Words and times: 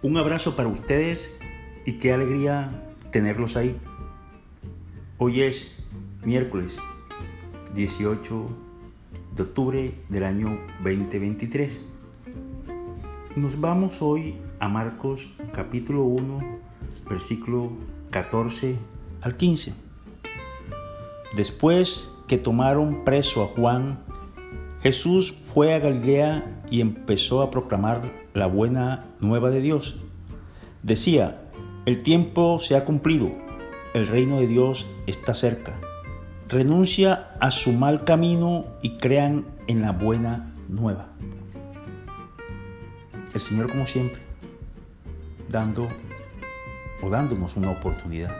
Un 0.00 0.16
abrazo 0.16 0.54
para 0.54 0.68
ustedes 0.68 1.36
y 1.84 1.94
qué 1.94 2.12
alegría 2.12 2.84
tenerlos 3.10 3.56
ahí. 3.56 3.76
Hoy 5.18 5.42
es 5.42 5.74
miércoles 6.22 6.80
18 7.74 8.46
de 9.34 9.42
octubre 9.42 9.94
del 10.08 10.22
año 10.22 10.56
2023. 10.84 11.82
Nos 13.34 13.60
vamos 13.60 14.00
hoy 14.00 14.36
a 14.60 14.68
Marcos 14.68 15.30
capítulo 15.52 16.04
1, 16.04 16.60
versículo 17.10 17.72
14 18.10 18.76
al 19.22 19.36
15. 19.36 19.74
Después 21.34 22.08
que 22.28 22.38
tomaron 22.38 23.04
preso 23.04 23.42
a 23.42 23.46
Juan, 23.48 23.98
Jesús 24.80 25.32
fue 25.32 25.74
a 25.74 25.80
Galilea 25.80 26.62
y 26.70 26.82
empezó 26.82 27.42
a 27.42 27.50
proclamar 27.50 28.27
la 28.38 28.46
buena 28.46 29.04
nueva 29.20 29.50
de 29.50 29.60
Dios. 29.60 29.96
Decía, 30.82 31.42
el 31.86 32.02
tiempo 32.02 32.58
se 32.58 32.76
ha 32.76 32.84
cumplido, 32.84 33.32
el 33.94 34.06
reino 34.06 34.38
de 34.38 34.46
Dios 34.46 34.86
está 35.06 35.34
cerca. 35.34 35.74
Renuncia 36.48 37.30
a 37.40 37.50
su 37.50 37.72
mal 37.72 38.04
camino 38.04 38.64
y 38.80 38.96
crean 38.96 39.44
en 39.66 39.82
la 39.82 39.92
buena 39.92 40.54
nueva. 40.68 41.08
El 43.34 43.40
Señor, 43.40 43.68
como 43.68 43.84
siempre, 43.84 44.22
dando 45.48 45.88
o 47.02 47.10
dándonos 47.10 47.56
una 47.56 47.70
oportunidad, 47.70 48.34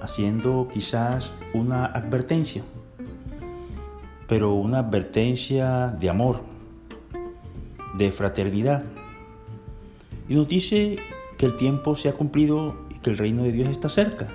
haciendo 0.00 0.68
quizás 0.72 1.34
una 1.52 1.86
advertencia 1.86 2.62
pero 4.26 4.54
una 4.54 4.78
advertencia 4.80 5.88
de 5.88 6.08
amor, 6.08 6.42
de 7.96 8.12
fraternidad. 8.12 8.84
Y 10.28 10.34
nos 10.34 10.48
dice 10.48 10.96
que 11.38 11.46
el 11.46 11.54
tiempo 11.56 11.96
se 11.96 12.08
ha 12.08 12.14
cumplido 12.14 12.76
y 12.90 12.98
que 12.98 13.10
el 13.10 13.18
reino 13.18 13.42
de 13.42 13.52
Dios 13.52 13.68
está 13.68 13.88
cerca. 13.88 14.28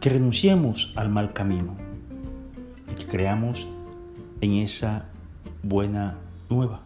Que 0.00 0.10
renunciemos 0.10 0.92
al 0.96 1.08
mal 1.08 1.32
camino 1.32 1.76
y 2.90 2.94
que 2.94 3.06
creamos 3.06 3.66
en 4.40 4.54
esa 4.54 5.06
buena 5.62 6.18
nueva. 6.48 6.80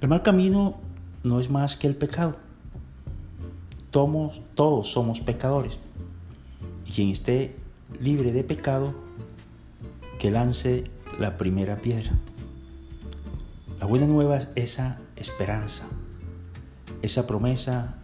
El 0.00 0.08
mal 0.08 0.22
camino 0.22 0.80
no 1.22 1.40
es 1.40 1.50
más 1.50 1.76
que 1.76 1.86
el 1.86 1.96
pecado. 1.96 2.36
Todos, 3.90 4.40
todos 4.54 4.88
somos 4.88 5.20
pecadores. 5.20 5.80
Y 6.86 6.92
quien 6.92 7.10
esté 7.10 7.54
libre 8.00 8.32
de 8.32 8.42
pecado 8.42 8.94
que 10.18 10.30
lance 10.30 10.84
la 11.18 11.36
primera 11.36 11.76
piedra. 11.76 12.12
La 13.82 13.88
buena 13.88 14.06
nueva 14.06 14.36
es 14.36 14.48
esa 14.54 15.00
esperanza, 15.16 15.88
esa 17.02 17.26
promesa 17.26 17.96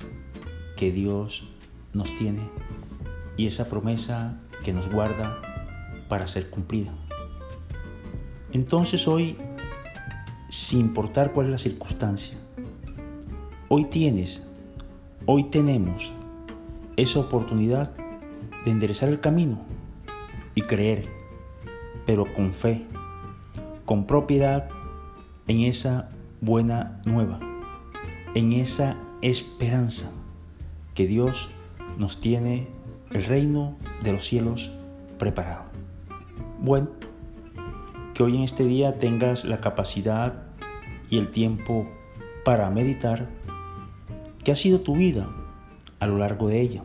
que 0.76 0.90
Dios 0.90 1.46
nos 1.92 2.12
tiene 2.16 2.40
y 3.36 3.46
esa 3.46 3.68
promesa 3.68 4.40
que 4.64 4.72
nos 4.72 4.90
guarda 4.90 5.40
para 6.08 6.26
ser 6.26 6.50
cumplida. 6.50 6.90
Entonces 8.50 9.06
hoy, 9.06 9.36
sin 10.50 10.80
importar 10.80 11.32
cuál 11.32 11.46
es 11.46 11.52
la 11.52 11.58
circunstancia, 11.58 12.36
hoy 13.68 13.84
tienes, 13.84 14.42
hoy 15.26 15.44
tenemos 15.44 16.10
esa 16.96 17.20
oportunidad 17.20 17.92
de 18.64 18.72
enderezar 18.72 19.10
el 19.10 19.20
camino 19.20 19.60
y 20.56 20.62
creer 20.62 21.08
pero 22.04 22.24
con 22.34 22.52
fe, 22.52 22.84
con 23.84 24.08
propiedad 24.08 24.70
en 25.48 25.60
esa 25.60 26.08
buena 26.40 27.00
nueva, 27.04 27.40
en 28.34 28.52
esa 28.52 28.96
esperanza 29.22 30.12
que 30.94 31.06
Dios 31.06 31.50
nos 31.96 32.20
tiene 32.20 32.68
el 33.10 33.24
reino 33.24 33.76
de 34.02 34.12
los 34.12 34.24
cielos 34.24 34.70
preparado. 35.18 35.64
Bueno, 36.60 36.90
que 38.14 38.22
hoy 38.22 38.36
en 38.36 38.42
este 38.42 38.64
día 38.64 38.98
tengas 38.98 39.44
la 39.44 39.60
capacidad 39.60 40.44
y 41.10 41.18
el 41.18 41.28
tiempo 41.28 41.88
para 42.44 42.70
meditar 42.70 43.28
qué 44.44 44.52
ha 44.52 44.56
sido 44.56 44.80
tu 44.80 44.94
vida 44.94 45.28
a 45.98 46.06
lo 46.06 46.18
largo 46.18 46.48
de 46.48 46.60
ella, 46.60 46.84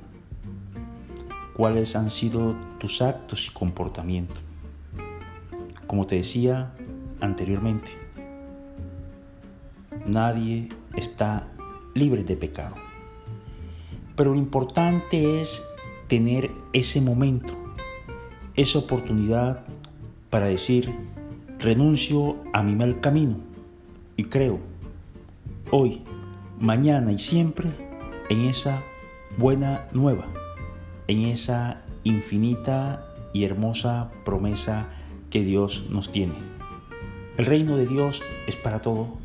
cuáles 1.56 1.96
han 1.96 2.10
sido 2.10 2.56
tus 2.80 3.02
actos 3.02 3.48
y 3.48 3.52
comportamientos 3.52 4.42
como 5.94 6.08
te 6.08 6.16
decía 6.16 6.72
anteriormente, 7.20 7.92
nadie 10.06 10.69
está 10.96 11.47
libre 11.94 12.24
de 12.24 12.36
pecado. 12.36 12.75
Pero 14.16 14.31
lo 14.31 14.38
importante 14.38 15.41
es 15.41 15.64
tener 16.08 16.52
ese 16.74 17.02
momento, 17.02 17.56
esa 18.56 18.80
oportunidad 18.80 19.66
para 20.30 20.47
decir, 20.47 20.94
renuncio 21.59 22.38
a 22.53 22.63
mi 22.63 22.75
mal 22.75 23.00
camino 23.02 23.38
y 24.18 24.25
creo 24.25 24.59
hoy, 25.72 26.03
mañana 26.59 27.12
y 27.12 27.19
siempre 27.19 27.69
en 28.30 28.46
esa 28.46 28.84
buena 29.38 29.88
nueva, 29.92 30.28
en 31.08 31.22
esa 31.22 31.81
infinita 32.03 33.06
y 33.34 33.46
hermosa 33.46 34.12
promesa 34.24 34.88
que 35.31 35.44
Dios 35.44 35.88
nos 35.90 36.12
tiene. 36.12 36.36
El 37.38 37.47
reino 37.47 37.78
de 37.78 37.88
Dios 37.88 38.22
es 38.46 38.56
para 38.56 38.81
todo 38.81 39.23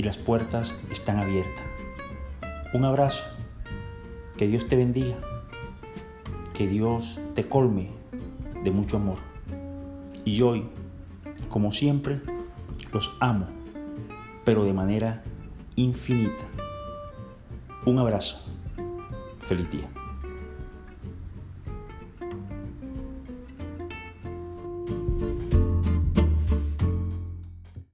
y 0.00 0.02
las 0.02 0.16
puertas 0.16 0.74
están 0.90 1.18
abiertas. 1.18 1.62
Un 2.72 2.86
abrazo, 2.86 3.22
que 4.38 4.46
Dios 4.46 4.66
te 4.66 4.74
bendiga, 4.74 5.18
que 6.54 6.66
Dios 6.66 7.20
te 7.34 7.46
colme 7.46 7.90
de 8.64 8.70
mucho 8.70 8.96
amor. 8.96 9.18
Y 10.24 10.40
hoy, 10.40 10.64
como 11.50 11.70
siempre, 11.70 12.22
los 12.94 13.14
amo, 13.20 13.46
pero 14.42 14.64
de 14.64 14.72
manera 14.72 15.22
infinita. 15.76 16.44
Un 17.84 17.98
abrazo. 17.98 18.42
Feliz 19.40 19.70
día. 19.70 19.99